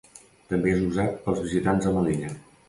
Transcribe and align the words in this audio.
També 0.53 0.71
és 0.77 0.81
usat 0.85 1.19
pels 1.27 1.43
visitants 1.45 1.91
a 1.91 1.95
Melilla. 1.99 2.35